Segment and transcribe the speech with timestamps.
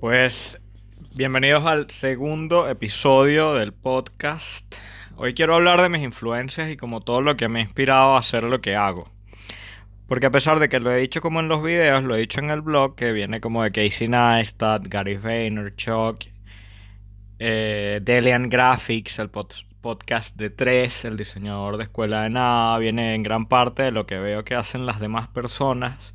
[0.00, 0.60] Pues
[1.14, 4.74] bienvenidos al segundo episodio del podcast.
[5.16, 8.18] Hoy quiero hablar de mis influencias y como todo lo que me ha inspirado a
[8.18, 9.10] hacer lo que hago.
[10.06, 12.40] Porque a pesar de que lo he dicho como en los videos, lo he dicho
[12.40, 16.26] en el blog, que viene como de Casey Neistat, Gary Vaynerchuk,
[17.38, 23.22] eh, Delian Graphics, el podcast de Tres, el diseñador de Escuela de Nada, viene en
[23.22, 26.12] gran parte de lo que veo que hacen las demás personas.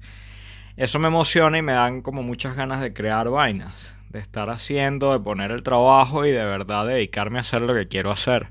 [0.78, 5.12] Eso me emociona y me dan como muchas ganas de crear vainas, de estar haciendo,
[5.12, 8.48] de poner el trabajo y de verdad dedicarme a hacer lo que quiero hacer.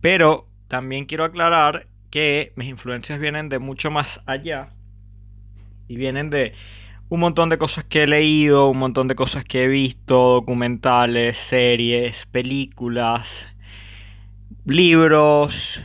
[0.00, 4.70] Pero también quiero aclarar que mis influencias vienen de mucho más allá
[5.88, 6.54] y vienen de
[7.08, 11.38] un montón de cosas que he leído, un montón de cosas que he visto, documentales,
[11.38, 13.46] series, películas,
[14.66, 15.82] libros,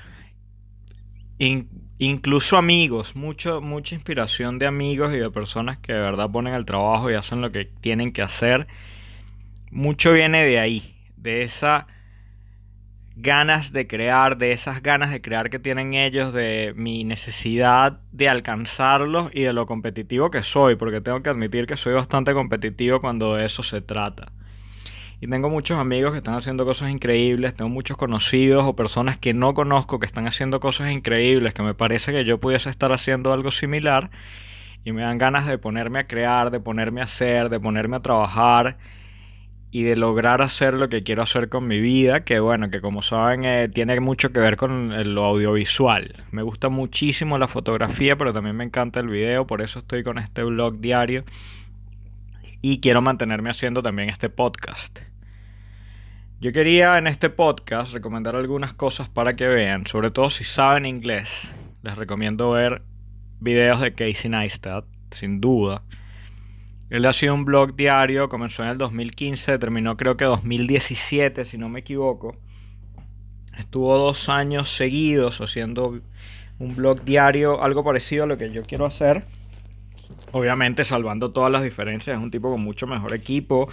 [2.06, 6.66] incluso amigos, mucho, mucha inspiración de amigos y de personas que de verdad ponen el
[6.66, 8.68] trabajo y hacen lo que tienen que hacer.
[9.72, 11.88] Mucho viene de ahí, de esa
[13.16, 18.30] ganas de crear, de esas ganas de crear que tienen ellos, de mi necesidad de
[18.30, 23.02] alcanzarlos y de lo competitivo que soy, porque tengo que admitir que soy bastante competitivo
[23.02, 24.32] cuando de eso se trata.
[25.24, 29.34] Y tengo muchos amigos que están haciendo cosas increíbles, tengo muchos conocidos o personas que
[29.34, 33.32] no conozco que están haciendo cosas increíbles, que me parece que yo pudiese estar haciendo
[33.32, 34.10] algo similar
[34.84, 38.00] y me dan ganas de ponerme a crear, de ponerme a hacer, de ponerme a
[38.02, 38.78] trabajar
[39.72, 43.02] y de lograr hacer lo que quiero hacer con mi vida, que bueno, que como
[43.02, 46.22] saben eh, tiene mucho que ver con lo audiovisual.
[46.32, 50.18] Me gusta muchísimo la fotografía, pero también me encanta el video, por eso estoy con
[50.18, 51.24] este blog diario
[52.62, 55.13] y quiero mantenerme haciendo también este podcast.
[56.44, 60.86] Yo quería en este podcast recomendar algunas cosas para que vean, sobre todo si saben
[60.86, 61.56] inglés.
[61.84, 62.82] Les recomiendo ver
[63.40, 65.84] videos de Casey Neistat, sin duda.
[66.90, 71.58] Él ha sido un blog diario, comenzó en el 2015, terminó creo que 2017, si
[71.58, 72.36] no me equivoco.
[73.58, 76.02] Estuvo dos años seguidos haciendo
[76.60, 79.24] un blog diario, algo parecido a lo que yo quiero hacer.
[80.34, 83.70] Obviamente salvando todas las diferencias, es un tipo con mucho mejor equipo,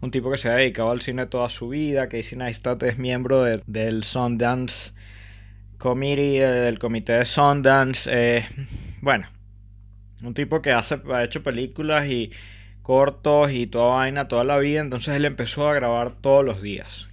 [0.00, 2.08] un tipo que se ha dedicado al cine toda su vida.
[2.08, 4.92] Casey Neistat es miembro del Sundance
[5.78, 8.08] Committee, del comité de Sundance.
[8.12, 8.46] Eh,
[9.00, 9.28] bueno,
[10.22, 12.32] un tipo que hace, ha hecho películas y
[12.82, 17.08] cortos y toda vaina toda la vida, entonces él empezó a grabar todos los días.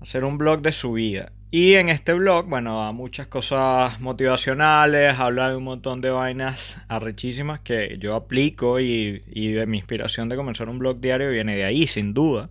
[0.00, 1.32] Hacer un blog de su vida.
[1.50, 6.76] Y en este blog, bueno, da muchas cosas motivacionales, habla de un montón de vainas
[6.88, 11.64] arrechísimas que yo aplico y, de mi inspiración de comenzar un blog diario viene de
[11.64, 12.50] ahí, sin duda.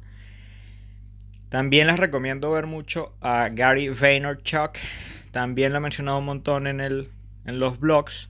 [1.49, 4.77] También les recomiendo ver mucho a Gary Vaynerchuk.
[5.31, 7.09] También lo he mencionado un montón en, el,
[7.45, 8.29] en los blogs.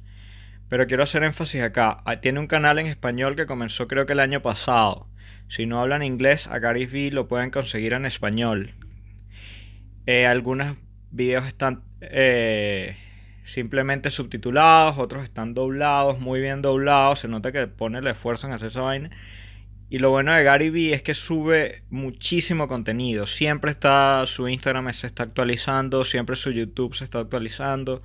[0.67, 2.01] Pero quiero hacer énfasis acá.
[2.05, 5.07] Ah, tiene un canal en español que comenzó creo que el año pasado.
[5.47, 8.73] Si no hablan inglés, a Gary V lo pueden conseguir en español.
[10.05, 10.77] Eh, algunos
[11.11, 12.97] videos están eh,
[13.43, 17.19] simplemente subtitulados, otros están doblados, muy bien doblados.
[17.19, 19.09] Se nota que pone el esfuerzo en hacer esa vaina.
[19.89, 23.27] Y lo bueno de Gary Vee es que sube muchísimo contenido.
[23.27, 28.01] Siempre está su Instagram se está actualizando, siempre su YouTube se está actualizando.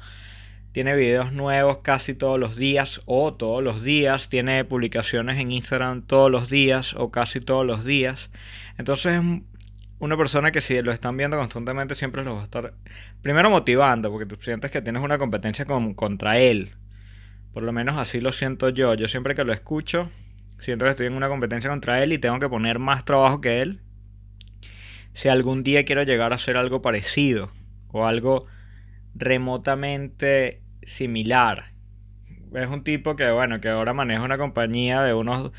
[0.73, 4.29] Tiene videos nuevos casi todos los días o todos los días.
[4.29, 8.31] Tiene publicaciones en Instagram todos los días o casi todos los días.
[8.79, 9.43] Entonces es
[10.01, 12.75] una persona que si lo están viendo constantemente siempre los va a estar
[13.23, 16.73] primero motivando porque tú sientes que tienes una competencia contra él.
[17.53, 18.95] Por lo menos así lo siento yo.
[18.95, 20.11] Yo siempre que lo escucho
[20.59, 23.61] siento que estoy en una competencia contra él y tengo que poner más trabajo que
[23.61, 23.81] él.
[25.13, 27.51] Si algún día quiero llegar a hacer algo parecido
[27.89, 28.47] o algo
[29.15, 31.73] remotamente similar.
[32.55, 35.53] Es un tipo que, bueno, que ahora maneja una compañía de unos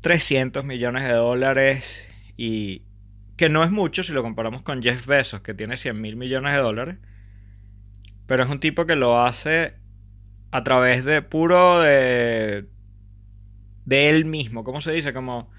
[0.00, 2.06] 300 millones de dólares
[2.36, 2.82] y
[3.38, 6.52] que no es mucho si lo comparamos con Jeff Bezos, que tiene 100 mil millones
[6.52, 6.96] de dólares.
[8.26, 9.72] Pero es un tipo que lo hace
[10.50, 12.66] a través de puro de,
[13.86, 14.64] de él mismo.
[14.64, 15.14] ¿Cómo se dice?
[15.14, 15.50] Como,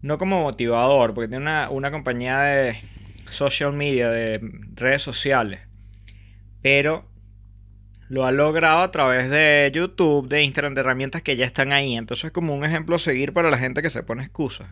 [0.00, 2.80] no como motivador, porque tiene una, una compañía de
[3.30, 4.40] social media, de
[4.74, 5.68] redes sociales
[6.62, 7.04] pero
[8.08, 11.96] lo ha logrado a través de YouTube, de Instagram, de herramientas que ya están ahí.
[11.96, 14.68] Entonces es como un ejemplo a seguir para la gente que se pone excusas.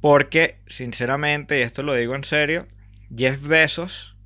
[0.00, 2.66] Porque, sinceramente, y esto lo digo en serio,
[3.14, 4.16] Jeff Bezos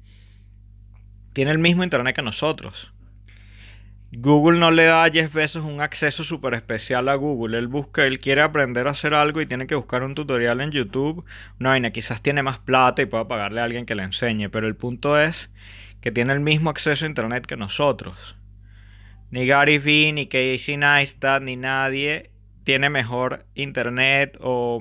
[1.32, 2.92] tiene el mismo internet que nosotros.
[4.12, 7.58] Google no le da a Jeff Bezos un acceso súper especial a Google.
[7.58, 10.70] Él busca, él quiere aprender a hacer algo y tiene que buscar un tutorial en
[10.70, 11.24] YouTube.
[11.58, 14.48] No, vaina, quizás tiene más plata y pueda pagarle a alguien que le enseñe.
[14.50, 15.50] Pero el punto es
[16.00, 18.36] que tiene el mismo acceso a Internet que nosotros.
[19.32, 22.30] Ni Gary Vee, ni Casey Neistat, ni nadie
[22.64, 24.80] tiene mejor internet o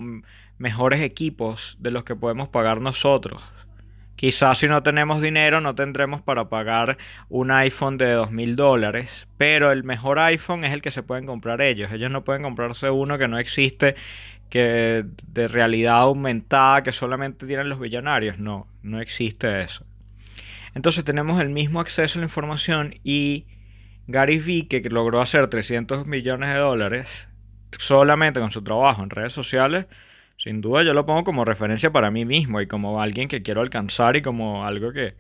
[0.58, 3.42] mejores equipos de los que podemos pagar nosotros.
[4.16, 6.98] Quizás si no tenemos dinero no tendremos para pagar
[7.30, 11.26] un iPhone de dos mil dólares, pero el mejor iPhone es el que se pueden
[11.26, 11.92] comprar ellos.
[11.92, 13.96] Ellos no pueden comprarse uno que no existe,
[14.50, 18.38] que de realidad aumentada, que solamente tienen los billonarios.
[18.38, 19.84] No, no existe eso.
[20.76, 23.46] Entonces tenemos el mismo acceso a la información y
[24.08, 27.28] Gary Vee, que logró hacer 300 millones de dólares
[27.80, 29.88] solamente con su trabajo en redes sociales,
[30.38, 33.62] sin duda yo lo pongo como referencia para mí mismo y como alguien que quiero
[33.62, 35.16] alcanzar y como algo que,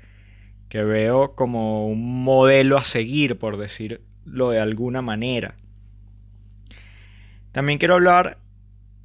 [0.69, 5.55] que veo como un modelo a seguir, por decirlo de alguna manera.
[7.51, 8.39] También quiero hablar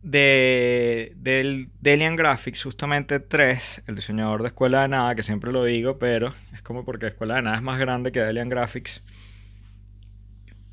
[0.03, 5.65] de, del Delian Graphics, justamente 3, el diseñador de Escuela de Nada, que siempre lo
[5.65, 9.03] digo, pero es como porque Escuela de Nada es más grande que Delian Graphics.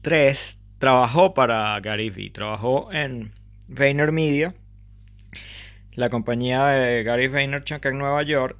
[0.01, 3.33] 3 trabajó para Gary Vee, trabajó en
[3.67, 4.53] VaynerMedia,
[5.95, 8.57] la compañía de Gary Vaynerchuk en Nueva York,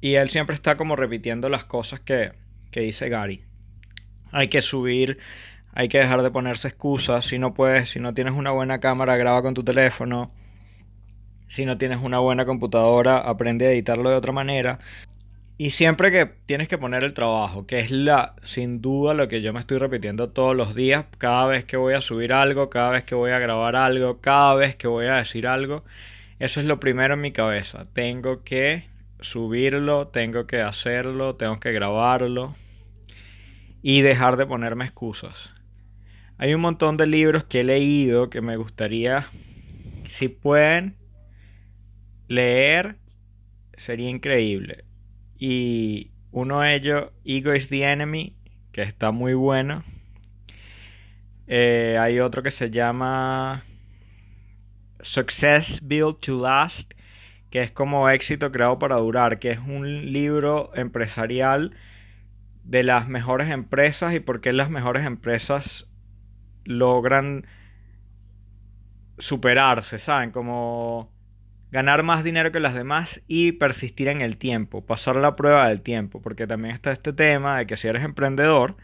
[0.00, 2.32] y él siempre está como repitiendo las cosas que,
[2.70, 3.44] que dice Gary.
[4.32, 5.18] Hay que subir
[5.78, 7.26] hay que dejar de ponerse excusas.
[7.26, 10.32] Si no puedes, si no tienes una buena cámara, graba con tu teléfono.
[11.46, 14.80] Si no tienes una buena computadora, aprende a editarlo de otra manera.
[15.56, 19.40] Y siempre que tienes que poner el trabajo, que es la, sin duda, lo que
[19.40, 22.90] yo me estoy repitiendo todos los días, cada vez que voy a subir algo, cada
[22.90, 25.84] vez que voy a grabar algo, cada vez que voy a decir algo,
[26.38, 27.86] eso es lo primero en mi cabeza.
[27.92, 28.88] Tengo que
[29.20, 32.54] subirlo, tengo que hacerlo, tengo que grabarlo
[33.82, 35.52] y dejar de ponerme excusas.
[36.36, 39.26] Hay un montón de libros que he leído que me gustaría,
[40.04, 40.96] si pueden
[42.28, 42.96] leer,
[43.76, 44.84] sería increíble.
[45.36, 48.36] Y uno de ellos, Ego is the Enemy,
[48.70, 49.82] que está muy bueno.
[51.48, 53.64] Eh, hay otro que se llama
[55.02, 56.94] Success Built to Last,
[57.50, 61.74] que es como éxito creado para durar, que es un libro empresarial
[62.64, 65.88] de las mejores empresas y por qué las mejores empresas
[66.64, 67.46] logran
[69.18, 70.30] superarse, ¿saben?
[70.30, 71.10] Como
[71.70, 75.82] ganar más dinero que las demás y persistir en el tiempo, pasar la prueba del
[75.82, 78.76] tiempo, porque también está este tema de que si eres emprendedor,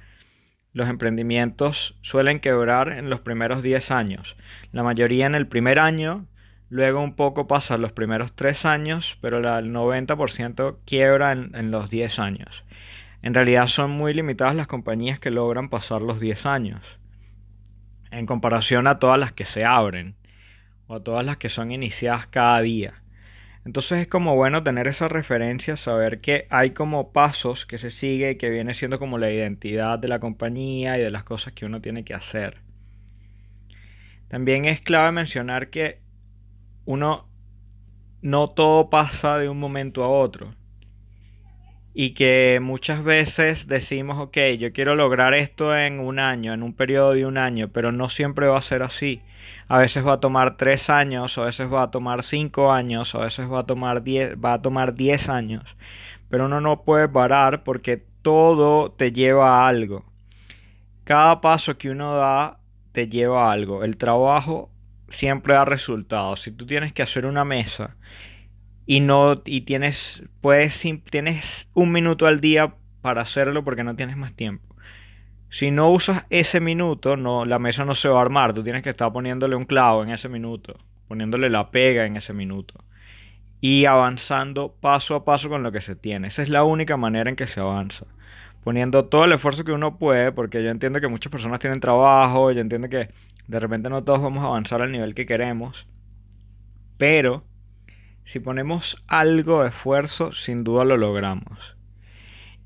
[0.75, 4.37] los emprendimientos suelen quebrar en los primeros 10 años,
[4.73, 6.27] la mayoría en el primer año,
[6.69, 12.19] luego un poco pasa los primeros 3 años, pero el 90% quiebra en, los 10
[12.19, 12.65] años.
[13.23, 16.99] En realidad son muy limitadas las compañías que logran pasar los 10 años
[18.11, 20.17] en comparación a todas las que se abren
[20.89, 23.04] o a todas las que son iniciadas cada día.
[23.65, 28.37] Entonces es como bueno tener esa referencia, saber que hay como pasos que se sigue
[28.37, 31.81] que viene siendo como la identidad de la compañía y de las cosas que uno
[31.81, 32.59] tiene que hacer.
[34.29, 36.01] También es clave mencionar que
[36.85, 37.29] uno
[38.21, 40.55] no todo pasa de un momento a otro
[41.95, 46.75] y que muchas veces decimos, ok, yo quiero lograr esto en un año, en un
[46.75, 49.23] periodo de un año, pero no siempre va a ser así.
[49.69, 53.19] A veces va a tomar tres años, a veces va a tomar cinco años, a
[53.19, 55.63] veces va a tomar diez, va a tomar diez años.
[56.29, 60.05] Pero uno no puede parar porque todo te lleva a algo.
[61.05, 62.59] Cada paso que uno da
[62.91, 63.85] te lleva a algo.
[63.85, 64.71] El trabajo
[65.09, 66.41] siempre da resultados.
[66.43, 67.97] Si tú tienes que hacer una mesa
[68.87, 74.17] y no y tienes puedes tienes un minuto al día para hacerlo porque no tienes
[74.17, 74.75] más tiempo.
[75.51, 78.83] Si no usas ese minuto, no la mesa no se va a armar, tú tienes
[78.83, 80.77] que estar poniéndole un clavo en ese minuto,
[81.07, 82.75] poniéndole la pega en ese minuto
[83.61, 86.29] y avanzando paso a paso con lo que se tiene.
[86.29, 88.07] Esa es la única manera en que se avanza.
[88.63, 92.51] Poniendo todo el esfuerzo que uno puede, porque yo entiendo que muchas personas tienen trabajo,
[92.53, 93.09] yo entiendo que
[93.47, 95.87] de repente no todos vamos a avanzar al nivel que queremos,
[96.99, 97.45] pero
[98.25, 101.75] si ponemos algo de esfuerzo, sin duda lo logramos.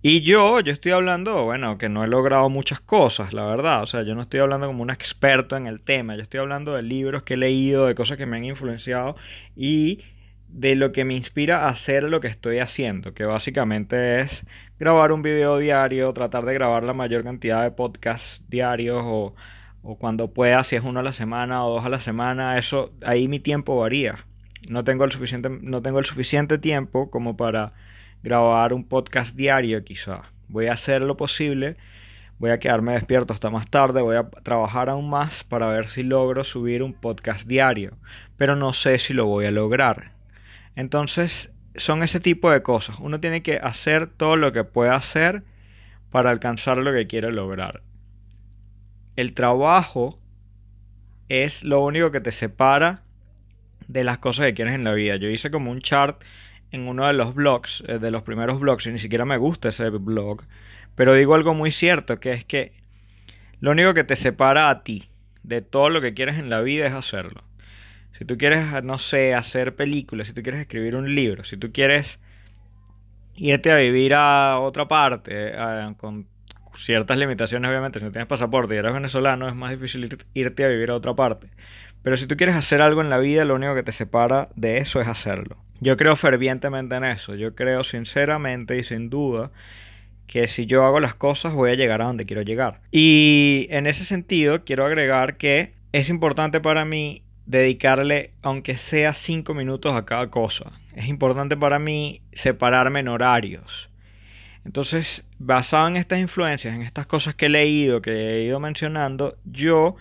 [0.01, 3.83] Y yo, yo estoy hablando, bueno, que no he logrado muchas cosas, la verdad.
[3.83, 6.15] O sea, yo no estoy hablando como un experto en el tema.
[6.15, 9.17] Yo estoy hablando de libros que he leído, de cosas que me han influenciado
[9.57, 10.05] y
[10.49, 14.47] de lo que me inspira a hacer lo que estoy haciendo, que básicamente es
[14.79, 19.35] grabar un video diario, tratar de grabar la mayor cantidad de podcasts diarios o,
[19.83, 22.93] o cuando pueda, si es uno a la semana o dos a la semana, eso
[23.03, 24.28] ahí mi tiempo varía
[24.69, 27.73] no tengo el suficiente, no tengo el suficiente tiempo como para
[28.23, 30.23] grabar un podcast diario quizá.
[30.49, 31.77] Voy a hacer lo posible,
[32.39, 36.03] voy a quedarme despierto hasta más tarde, voy a trabajar aún más para ver si
[36.03, 37.97] logro subir un podcast diario,
[38.37, 40.13] pero no sé si lo voy a lograr.
[40.77, 42.99] Entonces, son ese tipo de cosas.
[43.01, 45.43] Uno tiene que hacer todo lo que pueda hacer
[46.11, 47.83] para alcanzar lo que quiere lograr.
[49.17, 50.21] el trabajo
[51.29, 53.03] es lo único que te separa
[53.89, 55.17] de las cosas que quieres en la vida.
[55.17, 56.23] Yo hice como un chart
[56.71, 59.71] en uno de los blogs, eh, de los primeros blogs, y ni siquiera me gusta
[59.71, 60.43] ese blog,
[60.95, 62.73] pero digo algo muy cierto, que es que
[63.61, 65.09] lo único que te separa a ti
[65.43, 67.43] de todo lo que quieres en la vida es hacerlo.
[68.19, 71.73] Si tú quieres, no sé, hacer películas, si tú quieres escribir un libro, si tú
[71.73, 72.19] quieres
[73.37, 75.53] irte a vivir a otra parte,
[75.97, 76.27] con
[76.77, 80.69] ciertas limitaciones obviamente, si no tienes pasaporte y eres venezolano es más difícil irte a
[80.69, 81.49] vivir a otra parte.
[82.09, 84.79] Pero si tú quieres hacer algo en la vida, lo único que te separa de
[84.79, 85.59] eso es hacerlo.
[85.79, 89.51] Yo creo fervientemente en eso, yo creo sinceramente y sin duda
[90.27, 92.81] que si yo hago las cosas voy a llegar a donde quiero llegar.
[92.91, 99.53] Y en ese sentido quiero agregar que es importante para mí dedicarle aunque sea 5
[99.53, 100.73] minutos a cada cosa.
[100.97, 103.91] Es importante para mí separarme en horarios.
[104.65, 109.37] Entonces, basado en estas influencias, en estas cosas que he leído, que he ido mencionando,
[109.45, 109.97] yo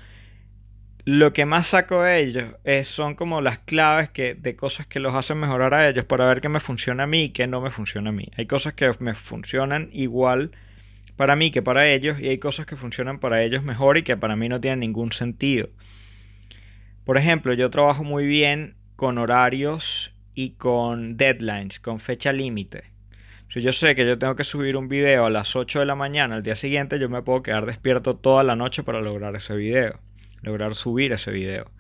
[1.08, 5.00] lo que más saco de ellos es, son como las claves que, de cosas que
[5.00, 7.62] los hacen mejorar a ellos para ver qué me funciona a mí y qué no
[7.62, 8.30] me funciona a mí.
[8.36, 10.52] Hay cosas que me funcionan igual
[11.16, 14.18] para mí que para ellos y hay cosas que funcionan para ellos mejor y que
[14.18, 15.70] para mí no tienen ningún sentido.
[17.06, 22.84] Por ejemplo, yo trabajo muy bien con horarios y con deadlines, con fecha límite.
[23.48, 25.96] Si yo sé que yo tengo que subir un video a las 8 de la
[25.96, 29.56] mañana al día siguiente, yo me puedo quedar despierto toda la noche para lograr ese
[29.56, 30.02] video,
[30.48, 31.72] lograr subir ese video.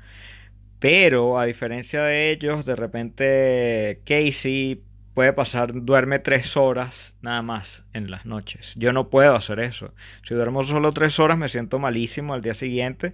[0.79, 4.83] Pero a diferencia de ellos, de repente Casey
[5.15, 8.74] puede pasar, duerme tres horas nada más en las noches.
[8.77, 9.93] Yo no puedo hacer eso.
[10.27, 13.13] Si duermo solo tres horas me siento malísimo al día siguiente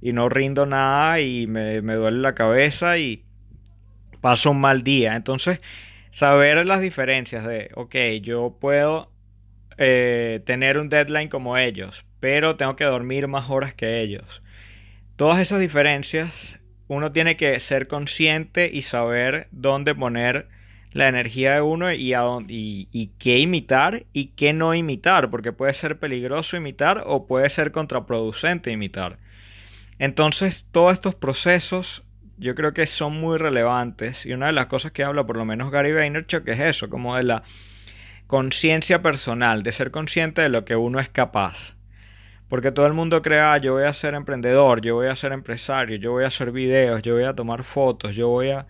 [0.00, 3.24] y no rindo nada y me, me duele la cabeza y
[4.22, 5.14] paso un mal día.
[5.14, 5.60] Entonces,
[6.10, 9.10] saber las diferencias de, ok, yo puedo
[9.78, 14.42] eh, tener un deadline como ellos, pero tengo que dormir más horas que ellos.
[15.22, 20.48] Todas esas diferencias, uno tiene que ser consciente y saber dónde poner
[20.90, 25.52] la energía de uno y, a y, y, qué imitar y qué no imitar, porque
[25.52, 29.18] puede ser peligroso imitar o puede ser contraproducente imitar.
[30.00, 32.02] Entonces, todos estos procesos
[32.36, 35.44] yo creo que son muy relevantes y una de las cosas que habla por lo
[35.44, 37.44] menos Gary Vaynerchuk es eso, como de la
[38.26, 41.76] conciencia personal, de ser consciente de lo que uno es capaz.
[42.52, 45.32] Porque todo el mundo crea, ah, yo voy a ser emprendedor, yo voy a ser
[45.32, 48.66] empresario, yo voy a hacer videos, yo voy a tomar fotos, yo voy a,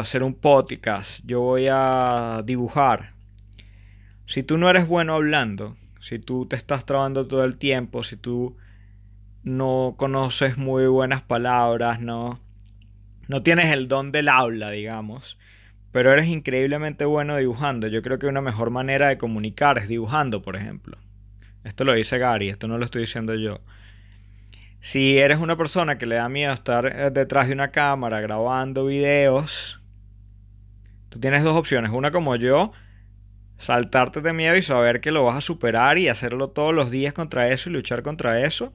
[0.00, 3.12] hacer un podcast, yo voy a dibujar.
[4.26, 8.16] Si tú no eres bueno hablando, si tú te estás trabando todo el tiempo, si
[8.16, 8.56] tú
[9.44, 12.40] no conoces muy buenas palabras, no,
[13.28, 15.38] no tienes el don del habla, digamos,
[15.92, 17.86] pero eres increíblemente bueno dibujando.
[17.86, 20.98] Yo creo que una mejor manera de comunicar es dibujando, por ejemplo.
[21.64, 23.60] Esto lo dice Gary, esto no lo estoy diciendo yo.
[24.80, 28.86] Si eres una persona que le da miedo estar eh, detrás de una cámara grabando
[28.86, 29.80] videos,
[31.08, 31.90] tú tienes dos opciones.
[31.90, 32.72] Una como yo,
[33.58, 37.14] saltarte de miedo y saber que lo vas a superar y hacerlo todos los días
[37.14, 38.72] contra eso y luchar contra eso.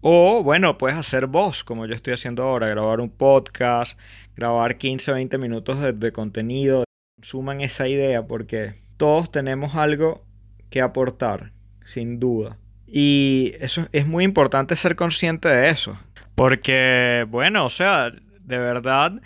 [0.00, 3.96] O bueno, puedes hacer voz, como yo estoy haciendo ahora, grabar un podcast,
[4.34, 6.82] grabar 15 o 20 minutos de, contenido.
[7.22, 10.24] Suman esa idea porque todos tenemos algo
[10.70, 11.52] que aportar,
[11.84, 12.56] sin duda.
[12.86, 15.98] Y eso es muy importante ser consciente de eso.
[16.34, 19.20] Porque, bueno, o sea, de verdad,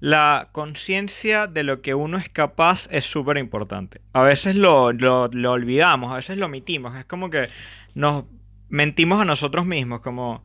[0.00, 4.00] la conciencia de lo que uno es capaz es súper importante.
[4.12, 6.94] A veces lo, lo, olvidamos, a veces lo omitimos.
[6.96, 7.48] Es como que
[7.94, 8.24] nos
[8.68, 10.44] mentimos a nosotros mismos, como,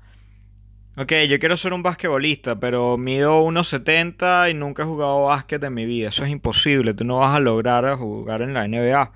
[0.95, 5.73] ok, yo quiero ser un basquetbolista, pero mido 1,70 y nunca he jugado básquet en
[5.73, 6.09] mi vida.
[6.09, 9.11] Eso es imposible, tú no vas a lograr jugar en la NBA.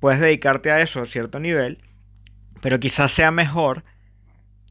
[0.00, 1.82] Puedes dedicarte a eso a cierto nivel,
[2.60, 3.84] pero quizás sea mejor,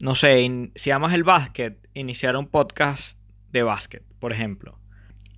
[0.00, 3.18] no sé, si amas el básquet, iniciar un podcast
[3.50, 4.78] de básquet, por ejemplo.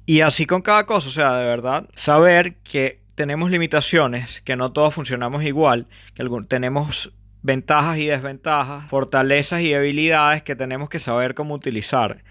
[0.06, 4.73] Y así con cada cosa, o sea, de verdad, saber que tenemos limitaciones, que no
[4.73, 11.35] todos funcionamos igual, que tenemos ventajas y desventajas, fortalezas y debilidades que tenemos que saber
[11.35, 12.23] cómo utilizar.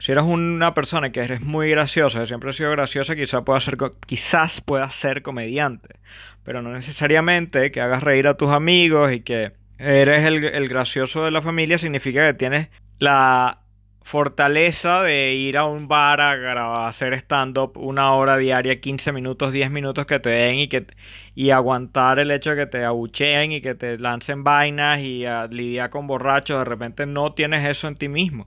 [0.00, 3.76] Si eres una persona que eres muy graciosa, siempre ha sido graciosa, quizás pueda ser,
[4.06, 5.96] quizás puedas ser comediante.
[6.42, 11.30] Pero no necesariamente que hagas reír a tus amigos y que eres el, gracioso de
[11.30, 13.58] la familia significa que tienes la
[14.02, 19.70] fortaleza de ir a un bar a, hacer stand-up una hora diaria, 15 minutos, 10
[19.70, 20.86] minutos que te den y, que,
[21.34, 25.90] y aguantar el hecho de que te abucheen y que te lancen vainas y lidiar
[25.90, 28.46] con borrachos, de repente no tienes eso en ti mismo.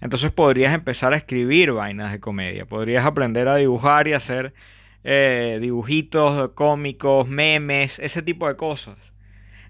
[0.00, 4.54] Entonces podrías empezar a escribir vainas de comedia, podrías aprender a dibujar y hacer
[5.04, 8.96] eh, dibujitos cómicos, memes, ese tipo de cosas.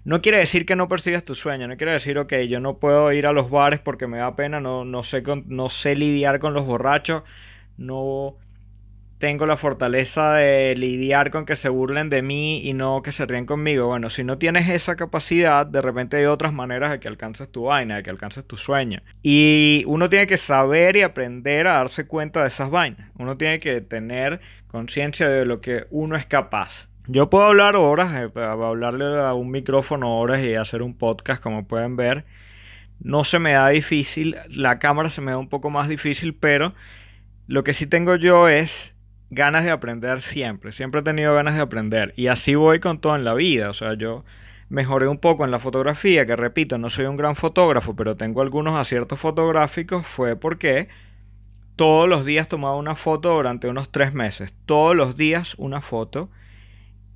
[0.05, 3.11] No quiere decir que no persigas tu sueño, no quiere decir, ok, yo no puedo
[3.11, 6.53] ir a los bares porque me da pena, no, no, sé, no sé lidiar con
[6.53, 7.23] los borrachos,
[7.77, 8.35] no
[9.19, 13.25] tengo la fortaleza de lidiar con que se burlen de mí y no que se
[13.25, 13.87] ríen conmigo.
[13.87, 17.63] Bueno, si no tienes esa capacidad, de repente hay otras maneras de que alcances tu
[17.63, 19.01] vaina, de que alcances tu sueño.
[19.21, 23.11] Y uno tiene que saber y aprender a darse cuenta de esas vainas.
[23.17, 26.87] Uno tiene que tener conciencia de lo que uno es capaz.
[27.07, 31.67] Yo puedo hablar horas, eh, hablarle a un micrófono horas y hacer un podcast, como
[31.67, 32.23] pueden ver.
[33.01, 36.73] No se me da difícil, la cámara se me da un poco más difícil, pero
[37.47, 38.95] lo que sí tengo yo es
[39.29, 40.71] ganas de aprender siempre.
[40.71, 42.13] Siempre he tenido ganas de aprender.
[42.15, 43.69] Y así voy con todo en la vida.
[43.69, 44.23] O sea, yo
[44.69, 48.41] mejoré un poco en la fotografía, que repito, no soy un gran fotógrafo, pero tengo
[48.41, 50.05] algunos aciertos fotográficos.
[50.07, 50.89] Fue porque
[51.75, 54.53] todos los días tomaba una foto durante unos tres meses.
[54.65, 56.29] Todos los días una foto.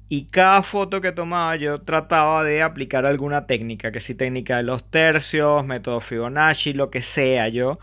[0.10, 4.63] Y cada foto que tomaba yo trataba de aplicar alguna técnica, que si técnica de
[4.63, 7.48] los tercios, método Fibonacci, lo que sea.
[7.48, 7.79] Yo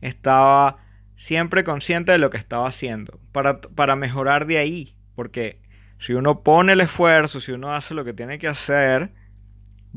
[0.00, 0.78] estaba
[1.16, 5.60] siempre consciente de lo que estaba haciendo, para, para mejorar de ahí, porque
[5.98, 9.12] si uno pone el esfuerzo, si uno hace lo que tiene que hacer,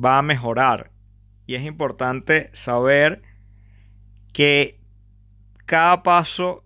[0.03, 0.91] va a mejorar.
[1.45, 3.21] Y es importante saber
[4.33, 4.79] que
[5.65, 6.63] cada paso,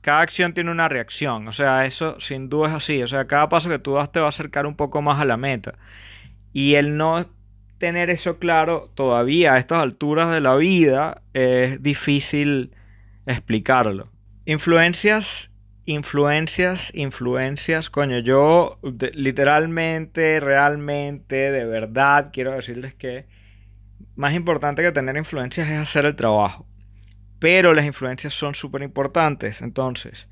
[0.00, 1.48] cada acción tiene una reacción.
[1.48, 3.02] O sea, eso sin duda es así.
[3.02, 5.24] O sea, cada paso que tú das te va a acercar un poco más a
[5.24, 5.74] la meta.
[6.52, 7.26] Y el no
[7.78, 12.72] tener eso claro todavía a estas alturas de la vida es difícil
[13.28, 14.04] explicarlo.
[14.44, 15.50] Influencias,
[15.84, 17.90] influencias, influencias.
[17.90, 18.78] Coño, yo
[19.12, 23.26] literalmente, realmente, de verdad, quiero decirles que
[24.16, 26.66] más importante que tener influencias es hacer el trabajo.
[27.38, 29.62] Pero las influencias son súper importantes.
[29.62, 30.28] Entonces,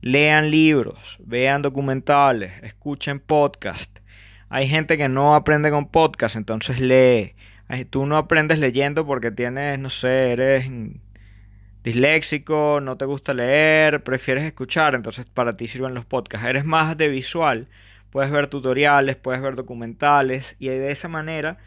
[0.00, 4.00] lean libros, vean documentales, escuchen podcast.
[4.48, 7.34] Hay gente que no aprende con podcast, entonces lee.
[7.90, 10.68] Tú no aprendes leyendo porque tienes, no sé, eres
[11.82, 16.46] disléxico, no te gusta leer, prefieres escuchar, entonces para ti sirven los podcasts.
[16.46, 17.68] Eres más de visual,
[18.10, 21.58] puedes ver tutoriales, puedes ver documentales y de esa manera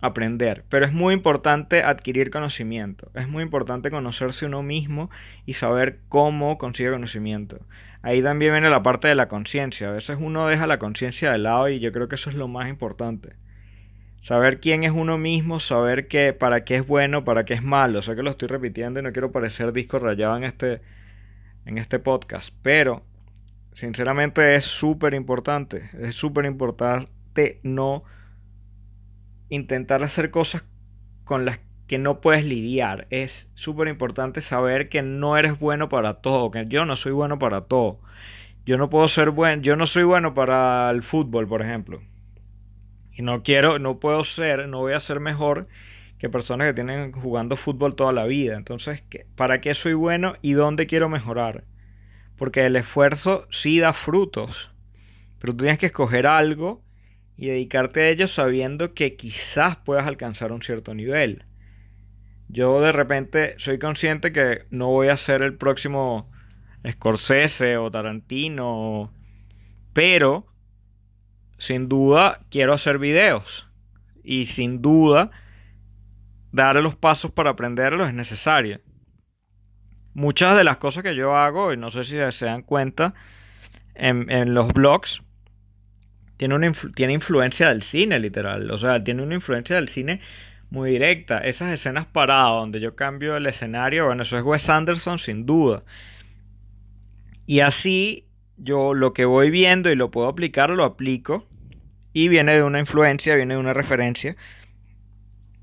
[0.00, 0.64] aprender.
[0.68, 5.10] Pero es muy importante adquirir conocimiento, es muy importante conocerse uno mismo
[5.46, 7.60] y saber cómo consigue conocimiento.
[8.02, 9.88] Ahí también viene la parte de la conciencia.
[9.88, 12.48] A veces uno deja la conciencia de lado y yo creo que eso es lo
[12.48, 13.32] más importante.
[14.24, 18.00] Saber quién es uno mismo, saber que, para qué es bueno, para qué es malo.
[18.00, 20.80] Sé que lo estoy repitiendo y no quiero parecer disco rayado en este,
[21.66, 22.48] en este podcast.
[22.62, 23.02] Pero,
[23.74, 25.90] sinceramente, es súper importante.
[26.00, 28.04] Es súper importante no
[29.50, 30.64] intentar hacer cosas
[31.24, 33.06] con las que no puedes lidiar.
[33.10, 36.50] Es súper importante saber que no eres bueno para todo.
[36.50, 38.00] Que yo no soy bueno para todo.
[38.64, 39.60] Yo no puedo ser bueno.
[39.60, 42.00] Yo no soy bueno para el fútbol, por ejemplo.
[43.14, 45.68] Y no quiero, no puedo ser, no voy a ser mejor
[46.18, 48.56] que personas que tienen jugando fútbol toda la vida.
[48.56, 49.02] Entonces,
[49.36, 51.64] ¿para qué soy bueno y dónde quiero mejorar?
[52.36, 54.72] Porque el esfuerzo sí da frutos.
[55.38, 56.82] Pero tú tienes que escoger algo
[57.36, 61.44] y dedicarte a ello sabiendo que quizás puedas alcanzar un cierto nivel.
[62.48, 66.30] Yo de repente soy consciente que no voy a ser el próximo
[66.88, 69.12] Scorsese o Tarantino,
[69.92, 70.46] pero
[71.58, 73.68] sin duda quiero hacer videos
[74.22, 75.30] y sin duda
[76.52, 78.80] dar los pasos para aprenderlos es necesario.
[80.14, 83.14] Muchas de las cosas que yo hago, y no sé si se dan cuenta,
[83.94, 85.22] en, los blogs,
[86.36, 88.70] tiene, una tiene influencia del cine, literal.
[88.70, 90.20] O sea, tiene una influencia del cine
[90.70, 91.38] muy directa.
[91.38, 95.82] Esas escenas paradas donde yo cambio el escenario, bueno, eso es Wes Anderson sin duda.
[97.46, 101.46] Y así yo lo que voy viendo y lo puedo aplicar, lo aplico.
[102.12, 104.36] Y viene de una influencia, viene de una referencia.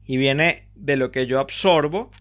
[0.06, 2.12] Y viene de lo que yo absorbo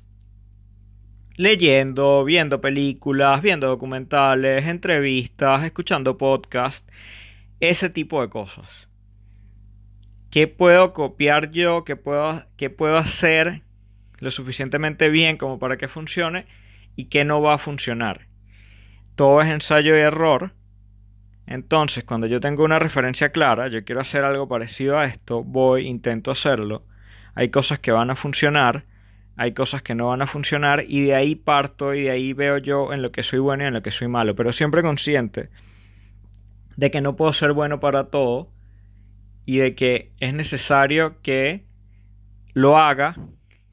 [1.41, 6.87] leyendo, viendo películas, viendo documentales, entrevistas, escuchando podcasts,
[7.61, 8.89] ese tipo de cosas.
[10.31, 11.85] ¿Qué puedo copiar yo?
[11.85, 13.63] ¿Qué puedo, hacer
[14.19, 16.45] lo suficientemente bien como para que funcione?
[16.95, 18.29] ¿Y qué no va a funcionar?
[19.17, 20.53] Todo es ensayo y error
[21.51, 25.89] entonces, cuando yo tengo una referencia clara, yo quiero hacer algo parecido a esto, voy,
[25.89, 26.85] intento hacerlo.
[27.35, 28.85] Hay cosas que van a funcionar,
[29.37, 32.59] hay cosas que no van a funcionar y de ahí parto y de ahí veo
[32.59, 35.51] yo en lo que soy bueno y en lo que soy malo, pero siempre consciente
[36.77, 38.53] de que no puedo ser bueno para todo
[39.45, 41.65] y de que es necesario que
[42.55, 43.17] lo haga,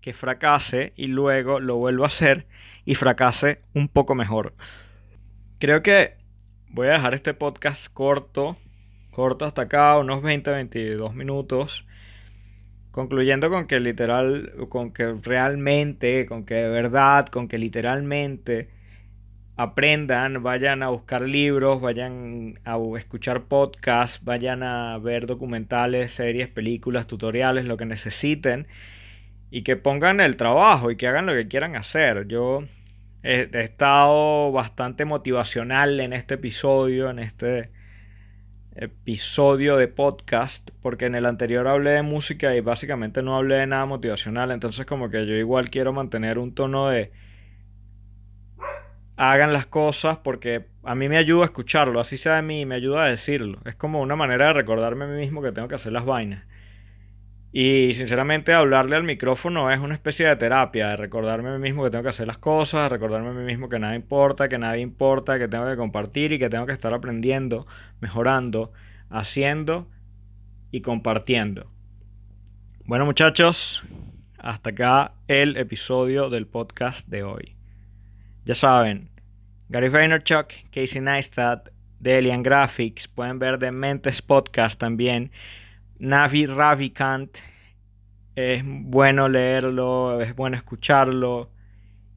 [0.02, 2.48] que fracase y luego lo vuelva a hacer
[2.86, 4.56] y fracase un poco mejor.
[5.60, 6.16] Creo que
[6.69, 8.58] voy a dejar este podcast corto,
[9.12, 11.86] corto hasta acá, unos 20, 22 minutos.
[12.91, 18.69] concluyendo con que literal, con que realmente, con que de verdad, con que literalmente
[19.58, 27.08] aprendan, vayan a buscar libros, vayan a escuchar podcasts, vayan a ver documentales, series, películas,
[27.08, 28.67] tutoriales, lo que necesiten
[29.49, 32.27] y que pongan el trabajo y que hagan lo que quieran hacer.
[32.27, 32.65] Yo
[33.28, 37.72] he, estado bastante motivacional en este episodio, en este
[38.76, 43.68] episodio de podcast, porque en el anterior hablé de música y básicamente no hablé de
[43.68, 47.12] nada motivacional, entonces como que yo igual quiero mantener un tono de
[49.18, 52.76] hagan las cosas porque a mí me ayuda a escucharlo, así sea de mí, me
[52.76, 53.60] ayuda a decirlo.
[53.66, 56.46] Es como una manera de recordarme a mí mismo que tengo que hacer las vainas.
[57.51, 61.83] Y sinceramente hablarle al micrófono es una especie de terapia, de recordarme a mí mismo
[61.83, 64.77] que tengo que hacer las cosas, recordarme a mí mismo que nada importa, que nada
[64.77, 67.65] importa, que tengo que compartir y que tengo que estar aprendiendo,
[68.01, 68.73] mejorando,
[69.10, 69.89] haciendo
[70.71, 71.71] y compartiendo.
[72.86, 73.83] Bueno muchachos,
[74.38, 77.55] hasta acá el episodio del podcast de hoy.
[78.43, 79.10] Ya saben,
[79.69, 85.31] Gary Vaynerchuk, Casey Neistat, de Alien Graphics, pueden ver de Mentes Podcast también.
[85.99, 87.38] Navi Ravikant,
[88.36, 91.51] es bueno leerlo, es bueno escucharlo.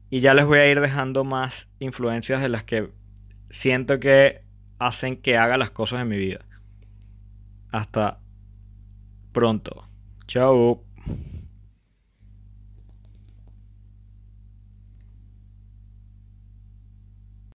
[0.09, 2.91] Y ya les voy a ir dejando más influencias de las que
[3.49, 4.41] siento que
[4.77, 6.45] hacen que haga las cosas en mi vida.
[7.71, 8.19] Hasta
[9.31, 9.87] pronto.
[10.27, 10.83] Chao.